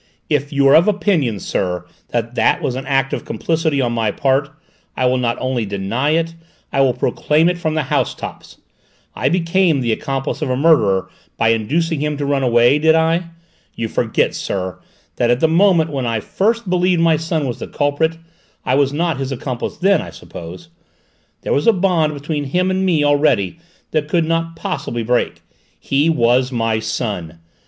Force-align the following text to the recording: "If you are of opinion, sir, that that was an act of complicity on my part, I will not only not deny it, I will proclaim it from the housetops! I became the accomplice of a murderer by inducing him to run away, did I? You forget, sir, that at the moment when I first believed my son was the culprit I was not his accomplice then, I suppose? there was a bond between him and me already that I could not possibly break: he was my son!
"If 0.31 0.51
you 0.51 0.67
are 0.67 0.73
of 0.75 0.87
opinion, 0.87 1.39
sir, 1.39 1.85
that 2.09 2.33
that 2.33 2.63
was 2.63 2.73
an 2.73 2.87
act 2.87 3.13
of 3.13 3.23
complicity 3.23 3.81
on 3.81 3.93
my 3.93 4.09
part, 4.09 4.49
I 4.97 5.05
will 5.05 5.19
not 5.19 5.37
only 5.39 5.61
not 5.63 5.69
deny 5.69 6.09
it, 6.15 6.33
I 6.73 6.81
will 6.81 6.95
proclaim 6.95 7.47
it 7.47 7.59
from 7.59 7.75
the 7.75 7.83
housetops! 7.83 8.57
I 9.13 9.29
became 9.29 9.79
the 9.79 9.91
accomplice 9.91 10.41
of 10.41 10.49
a 10.49 10.57
murderer 10.57 11.11
by 11.37 11.49
inducing 11.49 11.99
him 11.99 12.17
to 12.17 12.25
run 12.25 12.41
away, 12.41 12.79
did 12.79 12.95
I? 12.95 13.25
You 13.75 13.87
forget, 13.87 14.33
sir, 14.33 14.79
that 15.17 15.29
at 15.29 15.39
the 15.39 15.47
moment 15.47 15.91
when 15.91 16.07
I 16.07 16.19
first 16.19 16.67
believed 16.67 16.99
my 17.01 17.15
son 17.15 17.45
was 17.45 17.59
the 17.59 17.67
culprit 17.67 18.17
I 18.65 18.73
was 18.73 18.91
not 18.91 19.17
his 19.19 19.31
accomplice 19.31 19.77
then, 19.77 20.01
I 20.01 20.09
suppose? 20.09 20.69
there 21.43 21.53
was 21.53 21.67
a 21.67 21.73
bond 21.73 22.15
between 22.15 22.45
him 22.45 22.71
and 22.71 22.83
me 22.83 23.03
already 23.03 23.59
that 23.91 24.05
I 24.05 24.07
could 24.07 24.25
not 24.25 24.55
possibly 24.55 25.03
break: 25.03 25.43
he 25.79 26.09
was 26.09 26.51
my 26.51 26.79
son! 26.79 27.37